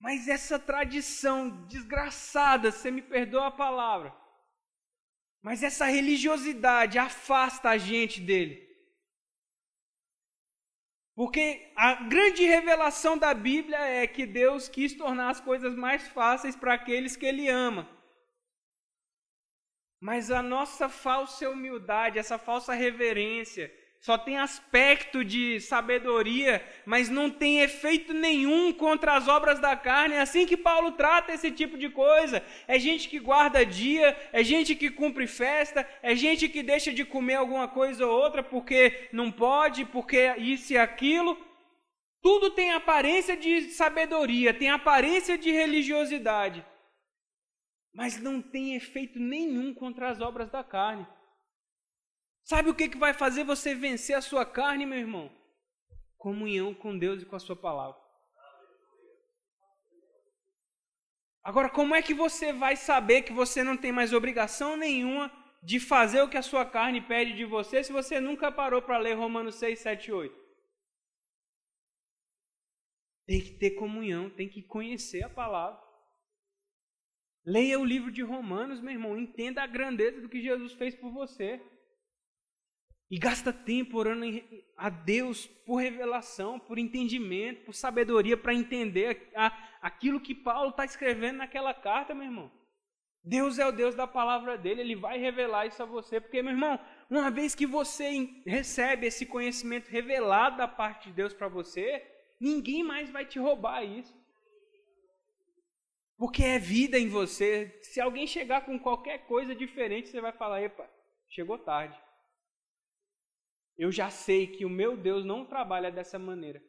[0.00, 4.14] Mas essa tradição desgraçada, você me perdoa a palavra,
[5.42, 8.66] mas essa religiosidade afasta a gente dele.
[11.14, 16.54] Porque a grande revelação da Bíblia é que Deus quis tornar as coisas mais fáceis
[16.54, 17.88] para aqueles que Ele ama.
[20.00, 27.28] Mas a nossa falsa humildade, essa falsa reverência, só tem aspecto de sabedoria, mas não
[27.28, 30.14] tem efeito nenhum contra as obras da carne.
[30.14, 32.42] É assim que Paulo trata esse tipo de coisa.
[32.68, 37.04] É gente que guarda dia, é gente que cumpre festa, é gente que deixa de
[37.04, 41.36] comer alguma coisa ou outra porque não pode, porque isso e aquilo.
[42.22, 46.64] Tudo tem aparência de sabedoria, tem aparência de religiosidade,
[47.92, 51.06] mas não tem efeito nenhum contra as obras da carne.
[52.48, 55.30] Sabe o que, que vai fazer você vencer a sua carne, meu irmão?
[56.16, 58.00] Comunhão com Deus e com a sua palavra.
[61.44, 65.30] Agora, como é que você vai saber que você não tem mais obrigação nenhuma
[65.62, 68.96] de fazer o que a sua carne pede de você se você nunca parou para
[68.96, 70.34] ler Romanos 6, 7 e 8?
[73.26, 75.78] Tem que ter comunhão, tem que conhecer a palavra.
[77.44, 81.12] Leia o livro de Romanos, meu irmão, entenda a grandeza do que Jesus fez por
[81.12, 81.62] você.
[83.10, 84.26] E gasta tempo orando
[84.76, 89.30] a Deus por revelação, por entendimento, por sabedoria, para entender
[89.80, 92.52] aquilo que Paulo está escrevendo naquela carta, meu irmão.
[93.24, 96.52] Deus é o Deus da palavra dele, ele vai revelar isso a você, porque, meu
[96.52, 96.78] irmão,
[97.10, 102.06] uma vez que você recebe esse conhecimento revelado da parte de Deus para você,
[102.40, 104.16] ninguém mais vai te roubar isso.
[106.16, 107.78] Porque é vida em você.
[107.80, 110.88] Se alguém chegar com qualquer coisa diferente, você vai falar: epa,
[111.28, 111.96] chegou tarde.
[113.78, 116.60] Eu já sei que o meu Deus não trabalha dessa maneira.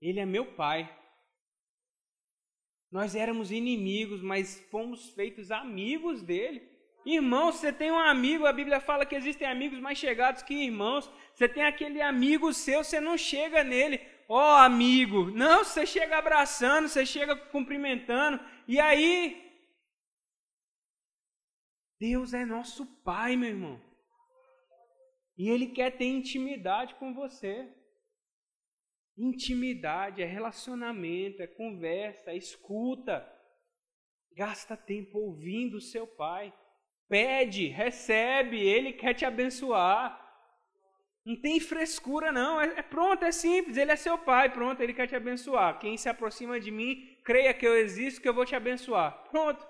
[0.00, 0.96] Ele é meu Pai.
[2.90, 6.68] Nós éramos inimigos, mas fomos feitos amigos dele.
[7.04, 11.10] Irmão, você tem um amigo, a Bíblia fala que existem amigos mais chegados que irmãos.
[11.34, 15.30] Você tem aquele amigo seu, você não chega nele, ó oh, amigo.
[15.30, 18.38] Não, você chega abraçando, você chega cumprimentando.
[18.68, 19.50] E aí,
[21.98, 23.89] Deus é nosso Pai, meu irmão.
[25.40, 27.66] E Ele quer ter intimidade com você.
[29.16, 33.26] Intimidade é relacionamento, é conversa, é escuta.
[34.36, 36.52] Gasta tempo ouvindo o seu Pai.
[37.08, 40.04] Pede, recebe, Ele quer te abençoar.
[41.24, 42.60] Não tem frescura, não.
[42.60, 43.78] É, é, pronto, é simples.
[43.78, 45.78] Ele é seu pai, pronto, ele quer te abençoar.
[45.78, 49.24] Quem se aproxima de mim, creia que eu existo, que eu vou te abençoar.
[49.30, 49.66] Pronto.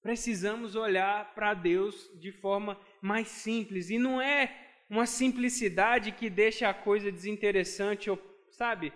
[0.00, 3.90] Precisamos olhar para Deus de forma mais simples.
[3.90, 4.56] E não é
[4.88, 8.18] uma simplicidade que deixa a coisa desinteressante ou,
[8.50, 8.92] sabe,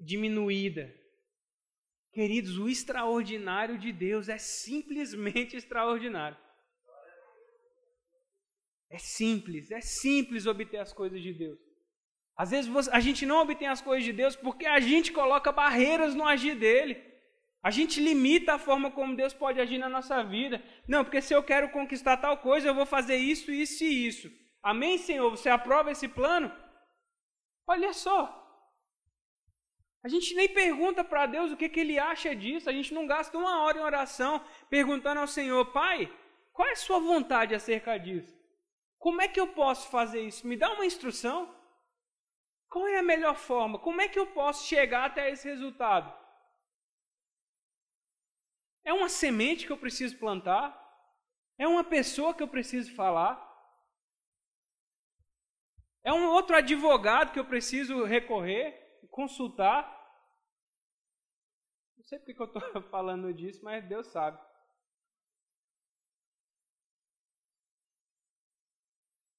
[0.00, 0.94] diminuída.
[2.12, 6.38] Queridos, o extraordinário de Deus é simplesmente extraordinário.
[8.88, 11.58] É simples, é simples obter as coisas de Deus.
[12.36, 16.14] Às vezes a gente não obtém as coisas de Deus porque a gente coloca barreiras
[16.14, 17.13] no agir dele.
[17.64, 20.62] A gente limita a forma como Deus pode agir na nossa vida.
[20.86, 24.30] Não, porque se eu quero conquistar tal coisa, eu vou fazer isso, isso e isso.
[24.62, 25.30] Amém, Senhor?
[25.30, 26.52] Você aprova esse plano?
[27.66, 28.44] Olha só,
[30.04, 32.68] a gente nem pergunta para Deus o que, que Ele acha disso.
[32.68, 36.12] A gente não gasta uma hora em oração perguntando ao Senhor, Pai,
[36.52, 38.38] qual é a sua vontade acerca disso?
[38.98, 40.46] Como é que eu posso fazer isso?
[40.46, 41.50] Me dá uma instrução.
[42.68, 43.78] Qual é a melhor forma?
[43.78, 46.23] Como é que eu posso chegar até esse resultado?
[48.84, 50.80] É uma semente que eu preciso plantar?
[51.56, 53.42] É uma pessoa que eu preciso falar?
[56.02, 59.90] É um outro advogado que eu preciso recorrer, consultar?
[61.96, 64.38] Não sei porque eu estou falando disso, mas Deus sabe.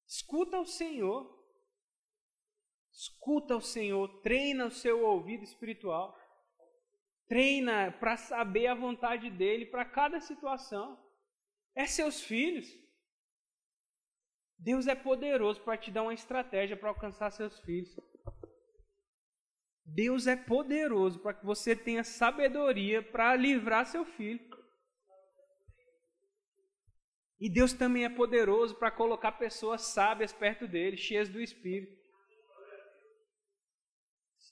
[0.07, 1.35] Escuta o Senhor.
[2.91, 4.21] Escuta o Senhor.
[4.21, 6.17] Treina o seu ouvido espiritual.
[7.27, 10.99] Treina para saber a vontade dele para cada situação.
[11.75, 12.67] É seus filhos.
[14.57, 17.95] Deus é poderoso para te dar uma estratégia para alcançar seus filhos.
[19.83, 24.55] Deus é poderoso para que você tenha sabedoria para livrar seu filho.
[27.39, 31.95] E Deus também é poderoso para colocar pessoas sábias perto dele, cheias do Espírito.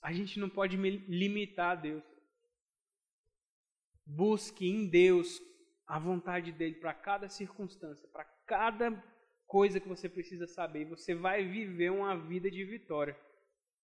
[0.02, 2.13] A gente não pode limitar a Deus.
[4.06, 5.40] Busque em Deus
[5.86, 8.90] a vontade dele para cada circunstância, para cada
[9.46, 10.82] coisa que você precisa saber.
[10.82, 13.16] E você vai viver uma vida de vitória.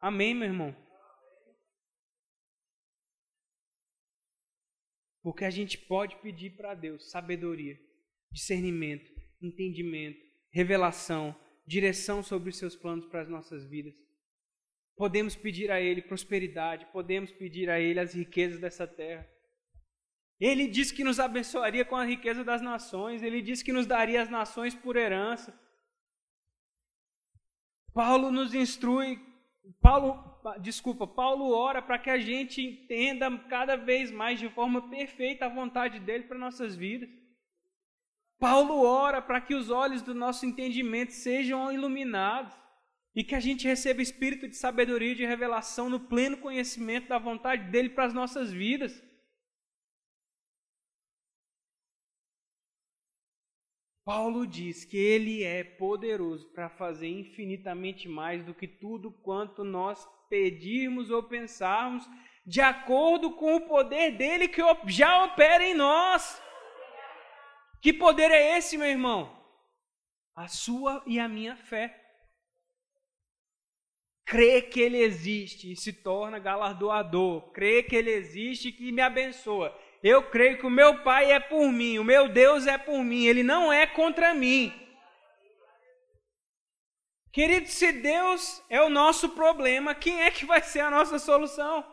[0.01, 0.77] Amém, meu irmão?
[5.23, 7.79] Porque a gente pode pedir para Deus sabedoria,
[8.33, 10.19] discernimento, entendimento,
[10.51, 13.95] revelação, direção sobre os seus planos para as nossas vidas.
[14.97, 19.29] Podemos pedir a Ele prosperidade, podemos pedir a Ele as riquezas dessa terra.
[20.41, 24.23] Ele disse que nos abençoaria com a riqueza das nações, ele disse que nos daria
[24.23, 25.53] as nações por herança.
[27.93, 29.21] Paulo nos instrui,
[29.81, 35.45] Paulo desculpa, Paulo ora para que a gente entenda cada vez mais de forma perfeita
[35.45, 37.11] a vontade dele para nossas vidas.
[38.39, 42.55] Paulo ora para que os olhos do nosso entendimento sejam iluminados
[43.15, 47.19] e que a gente receba espírito de sabedoria e de revelação no pleno conhecimento da
[47.19, 49.03] vontade dele para as nossas vidas.
[54.05, 60.09] Paulo diz que ele é poderoso para fazer infinitamente mais do que tudo quanto nós
[60.29, 62.09] pedirmos ou pensarmos,
[62.47, 66.41] de acordo com o poder dele que já opera em nós.
[67.83, 69.39] Que poder é esse, meu irmão?
[70.35, 71.97] A sua e a minha fé.
[74.25, 77.51] Crê que Ele existe e se torna galardoador.
[77.51, 79.77] Crê que Ele existe e que me abençoa.
[80.03, 83.27] Eu creio que o meu Pai é por mim, o meu Deus é por mim,
[83.27, 84.73] ele não é contra mim.
[87.33, 91.85] Querido, se Deus é o nosso problema, quem é que vai ser a nossa solução?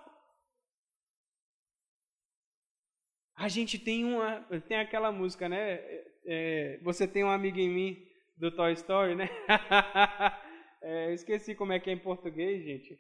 [3.35, 4.41] A gente tem uma.
[4.67, 5.79] Tem aquela música, né?
[6.25, 9.29] É, você tem um amigo em mim do Toy Story, né?
[10.81, 12.97] é, esqueci como é que é em português, gente.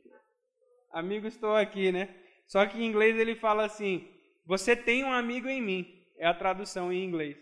[0.91, 2.15] Amigo, estou aqui, né?
[2.45, 4.07] Só que em inglês ele fala assim:
[4.47, 6.07] Você tem um amigo em mim.
[6.17, 7.37] É a tradução em inglês.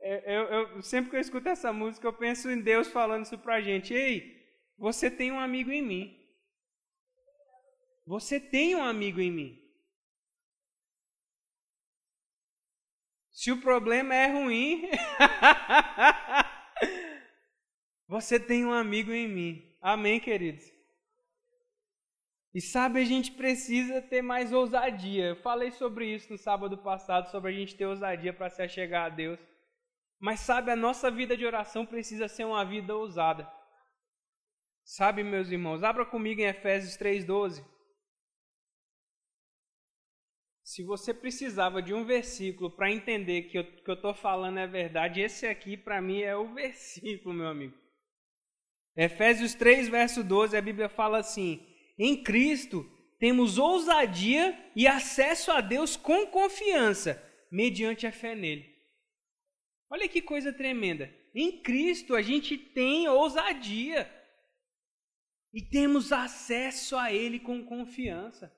[0.00, 3.38] É, eu, eu, sempre que eu escuto essa música, eu penso em Deus falando isso
[3.38, 3.92] pra gente.
[3.92, 4.40] Ei,
[4.78, 6.16] você tem um amigo em mim.
[8.06, 9.62] Você tem um amigo em mim.
[13.30, 14.90] Se o problema é ruim,
[18.08, 19.76] você tem um amigo em mim.
[19.80, 20.64] Amém, queridos?
[22.52, 25.26] E sabe, a gente precisa ter mais ousadia.
[25.26, 29.06] Eu falei sobre isso no sábado passado, sobre a gente ter ousadia para se achegar
[29.06, 29.38] a Deus.
[30.18, 33.50] Mas sabe, a nossa vida de oração precisa ser uma vida ousada.
[34.84, 37.64] Sabe, meus irmãos, abra comigo em Efésios 3,12.
[40.64, 44.66] Se você precisava de um versículo para entender que o que eu estou falando é
[44.66, 47.78] verdade, esse aqui para mim é o versículo, meu amigo.
[48.96, 51.64] Efésios 3, verso 12, a Bíblia fala assim:
[52.02, 57.22] Em Cristo temos ousadia e acesso a Deus com confiança,
[57.52, 58.74] mediante a fé nele.
[59.90, 61.14] Olha que coisa tremenda.
[61.34, 64.10] Em Cristo a gente tem ousadia
[65.52, 68.50] e temos acesso a Ele com confiança.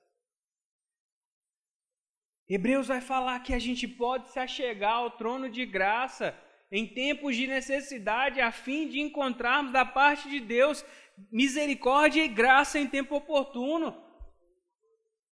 [2.47, 6.33] Hebreus vai falar que a gente pode se achegar ao trono de graça
[6.71, 10.83] em tempos de necessidade, a fim de encontrarmos da parte de Deus
[11.31, 14.01] misericórdia e graça em tempo oportuno.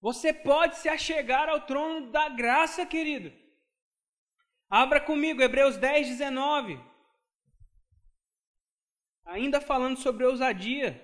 [0.01, 3.31] Você pode se achegar ao trono da graça, querido.
[4.69, 6.79] Abra comigo, Hebreus 10, 19.
[9.25, 10.99] Ainda falando sobre ousadia.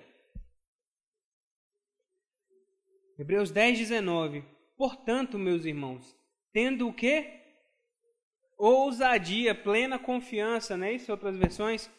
[3.18, 4.44] Hebreus 10, 19.
[4.76, 6.16] Portanto, meus irmãos,
[6.52, 7.34] tendo o quê?
[8.56, 10.92] Ousadia, plena confiança, né?
[10.92, 11.90] Isso outras versões.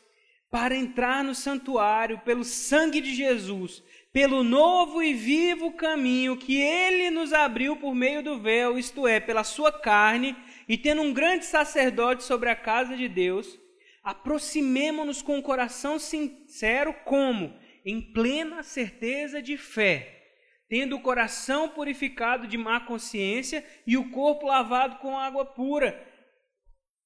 [0.49, 7.11] Para entrar no santuário pelo sangue de Jesus, pelo novo e vivo caminho que ele
[7.11, 10.35] nos abriu por meio do véu, isto é, pela sua carne,
[10.67, 13.59] e tendo um grande sacerdote sobre a casa de Deus,
[14.03, 17.53] aproximemo-nos com o um coração sincero, como?
[17.85, 20.19] Em plena certeza de fé
[20.69, 26.07] tendo o coração purificado de má consciência e o corpo lavado com água pura.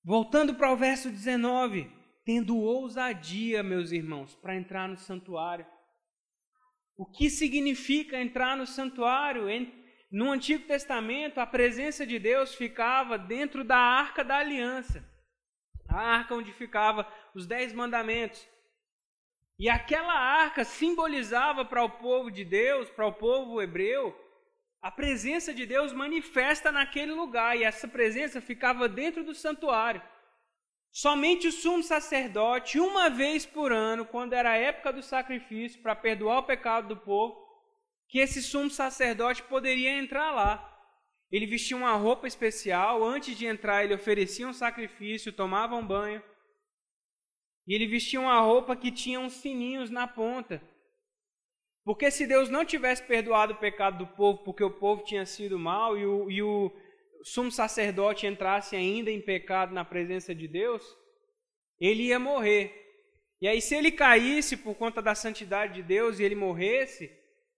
[0.03, 1.89] Voltando para o verso 19,
[2.25, 5.65] tendo ousadia, meus irmãos, para entrar no santuário.
[6.95, 9.45] O que significa entrar no santuário?
[10.11, 15.03] No Antigo Testamento, a presença de Deus ficava dentro da arca da aliança,
[15.89, 18.47] a arca onde ficava os dez mandamentos.
[19.57, 24.15] E aquela arca simbolizava para o povo de Deus, para o povo hebreu,
[24.81, 30.01] a presença de Deus manifesta naquele lugar, e essa presença ficava dentro do santuário.
[30.95, 35.95] Somente o sumo sacerdote, uma vez por ano, quando era a época do sacrifício, para
[35.95, 37.35] perdoar o pecado do povo,
[38.07, 40.69] que esse sumo sacerdote poderia entrar lá.
[41.31, 46.21] Ele vestia uma roupa especial, antes de entrar, ele oferecia um sacrifício, tomava um banho.
[47.65, 50.61] E ele vestia uma roupa que tinha uns sininhos na ponta.
[51.83, 55.57] Porque se Deus não tivesse perdoado o pecado do povo, porque o povo tinha sido
[55.57, 56.71] mal e o, e o
[57.23, 60.83] sumo sacerdote entrasse ainda em pecado na presença de Deus,
[61.79, 62.71] ele ia morrer.
[63.41, 67.11] E aí, se ele caísse por conta da santidade de Deus e ele morresse,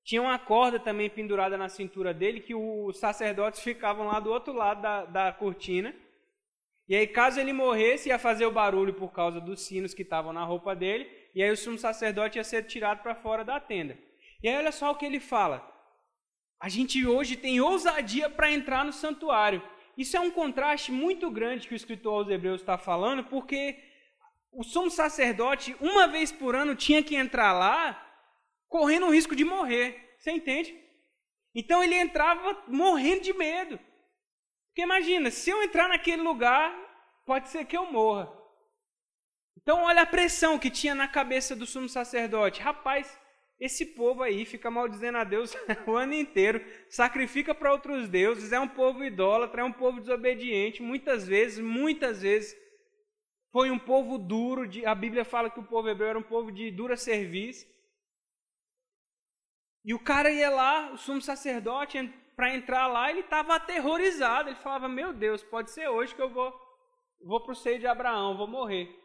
[0.04, 4.54] tinha uma corda também pendurada na cintura dele que os sacerdotes ficavam lá do outro
[4.54, 5.94] lado da, da cortina
[6.88, 10.32] e aí, caso ele morresse, ia fazer o barulho por causa dos sinos que estavam
[10.32, 13.98] na roupa dele, e aí o sumo sacerdote ia ser tirado para fora da tenda.
[14.42, 15.66] E aí, olha só o que ele fala.
[16.66, 19.62] A gente hoje tem ousadia para entrar no santuário.
[19.96, 23.78] Isso é um contraste muito grande que o escritor aos Hebreus está falando, porque
[24.52, 27.80] o sumo sacerdote, uma vez por ano, tinha que entrar lá
[28.68, 30.16] correndo o risco de morrer.
[30.18, 30.76] Você entende?
[31.54, 33.80] Então ele entrava morrendo de medo.
[34.70, 36.76] Porque imagina, se eu entrar naquele lugar,
[37.28, 38.28] pode ser que eu morra.
[39.56, 42.60] Então, olha a pressão que tinha na cabeça do sumo sacerdote.
[42.60, 43.16] Rapaz,
[43.60, 45.56] esse povo aí fica maldizendo a Deus
[45.88, 50.82] o ano inteiro, sacrifica para outros deuses, é um povo idólatra, é um povo desobediente.
[50.82, 52.56] Muitas vezes, muitas vezes,
[53.52, 54.68] foi um povo duro.
[54.68, 57.66] De, a Bíblia fala que o povo hebreu era um povo de dura serviço.
[59.86, 61.98] E o cara ia lá, o sumo sacerdote,
[62.36, 64.50] para entrar lá, ele estava aterrorizado.
[64.50, 66.54] Ele falava: Meu Deus, pode ser hoje que eu vou,
[67.24, 69.05] vou para o seio de Abraão, vou morrer.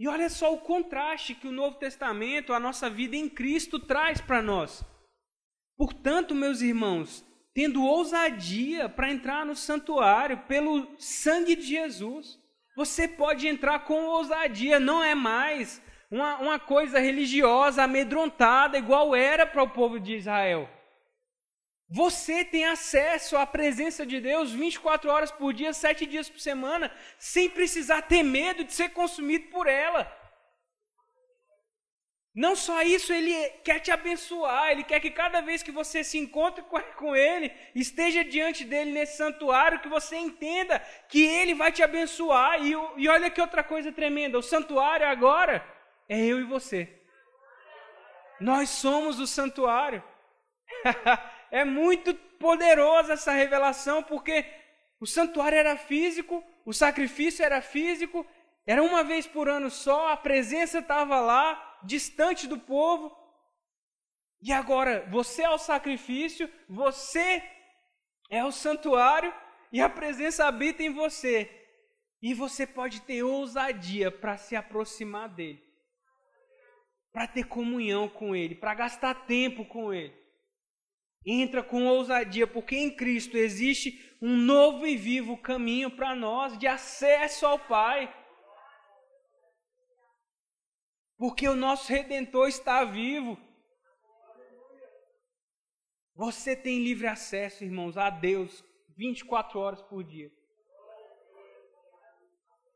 [0.00, 4.18] E olha só o contraste que o Novo Testamento, a nossa vida em Cristo, traz
[4.18, 4.82] para nós.
[5.76, 7.22] Portanto, meus irmãos,
[7.52, 12.38] tendo ousadia para entrar no santuário pelo sangue de Jesus,
[12.74, 19.46] você pode entrar com ousadia, não é mais uma, uma coisa religiosa amedrontada, igual era
[19.46, 20.66] para o povo de Israel.
[21.90, 26.92] Você tem acesso à presença de Deus 24 horas por dia, 7 dias por semana,
[27.18, 30.02] sem precisar ter medo de ser consumido por ela.
[32.32, 33.34] Não só isso, ele
[33.64, 36.64] quer te abençoar, ele quer que cada vez que você se encontre
[36.96, 40.78] com ele, esteja diante dele nesse santuário, que você entenda
[41.08, 42.64] que ele vai te abençoar.
[42.64, 45.66] E, e olha que outra coisa tremenda: o santuário agora
[46.08, 46.88] é eu e você.
[48.40, 50.00] Nós somos o santuário.
[51.50, 54.44] é muito poderosa essa revelação, porque
[55.00, 58.26] o santuário era físico, o sacrifício era físico,
[58.66, 63.16] era uma vez por ano só, a presença estava lá, distante do povo.
[64.42, 67.42] E agora, você é o sacrifício, você
[68.30, 69.34] é o santuário
[69.72, 71.50] e a presença habita em você.
[72.22, 75.70] E você pode ter ousadia para se aproximar dele
[77.12, 80.14] para ter comunhão com Ele, para gastar tempo com Ele.
[81.24, 86.66] Entra com ousadia, porque em Cristo existe um novo e vivo caminho para nós de
[86.66, 88.14] acesso ao Pai.
[91.18, 93.38] Porque o nosso redentor está vivo.
[96.14, 98.64] Você tem livre acesso, irmãos, a Deus
[98.96, 100.30] 24 horas por dia.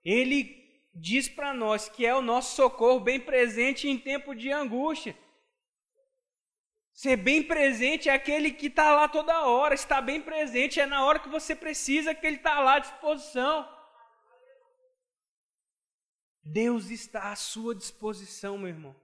[0.04, 0.62] Ele
[0.94, 5.16] diz para nós que é o nosso socorro bem presente em tempo de angústia.
[6.94, 11.04] Ser bem presente é aquele que está lá toda hora, está bem presente, é na
[11.04, 13.68] hora que você precisa que ele está lá à disposição.
[16.40, 18.94] Deus está à sua disposição, meu irmão.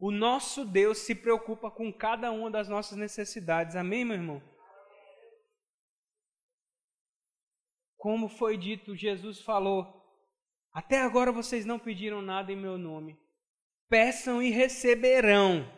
[0.00, 3.76] O nosso Deus se preocupa com cada uma das nossas necessidades.
[3.76, 4.42] Amém, meu irmão?
[7.96, 10.00] Como foi dito, Jesus falou:
[10.72, 13.16] até agora vocês não pediram nada em meu nome.
[13.88, 15.70] Peçam e receberão,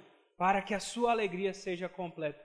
[0.43, 2.45] para que a sua alegria seja completa.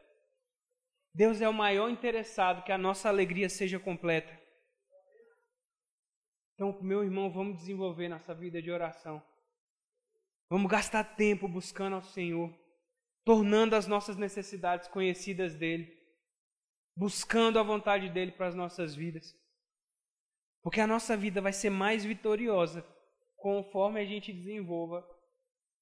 [1.16, 4.40] Deus é o maior interessado que a nossa alegria seja completa.
[6.54, 9.20] Então, meu irmão, vamos desenvolver nossa vida de oração.
[10.48, 12.56] Vamos gastar tempo buscando ao Senhor,
[13.26, 15.92] tornando as nossas necessidades conhecidas dEle,
[16.96, 19.36] buscando a vontade dEle para as nossas vidas.
[20.62, 22.86] Porque a nossa vida vai ser mais vitoriosa
[23.38, 25.04] conforme a gente desenvolva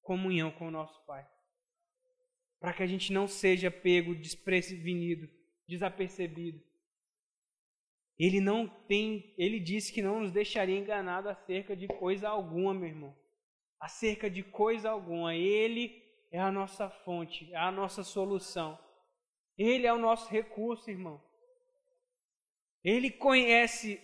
[0.00, 1.35] comunhão com o nosso Pai.
[2.66, 5.30] Para que a gente não seja pego desprevenido,
[5.68, 6.60] desapercebido.
[8.18, 12.88] Ele não tem, ele disse que não nos deixaria enganado acerca de coisa alguma, meu
[12.88, 13.16] irmão.
[13.78, 15.32] Acerca de coisa alguma.
[15.32, 16.02] Ele
[16.32, 18.76] é a nossa fonte, é a nossa solução.
[19.56, 21.22] Ele é o nosso recurso, irmão.
[22.82, 24.02] Ele conhece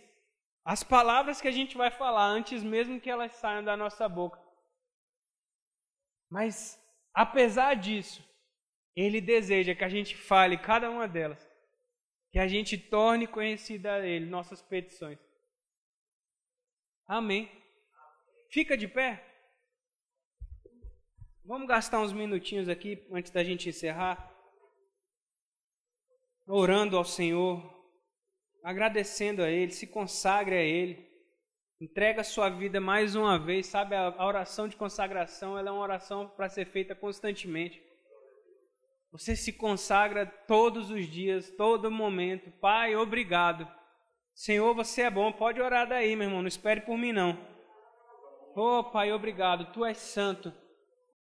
[0.64, 4.40] as palavras que a gente vai falar antes mesmo que elas saiam da nossa boca.
[6.30, 6.80] Mas,
[7.12, 8.30] apesar disso,
[8.94, 11.48] Ele deseja que a gente fale cada uma delas,
[12.30, 15.18] que a gente torne conhecida a Ele nossas petições.
[17.06, 17.50] Amém.
[18.50, 19.24] Fica de pé.
[21.44, 24.30] Vamos gastar uns minutinhos aqui antes da gente encerrar,
[26.46, 27.60] orando ao Senhor,
[28.62, 31.10] agradecendo a Ele, se consagre a Ele,
[31.80, 33.96] entrega sua vida mais uma vez, sabe?
[33.96, 37.82] A oração de consagração ela é uma oração para ser feita constantemente.
[39.12, 42.50] Você se consagra todos os dias, todo momento.
[42.50, 43.68] Pai, obrigado.
[44.34, 45.30] Senhor, você é bom.
[45.30, 46.40] Pode orar daí, meu irmão.
[46.40, 47.38] Não espere por mim, não.
[48.56, 49.70] Oh, Pai, obrigado.
[49.70, 50.50] Tu és santo.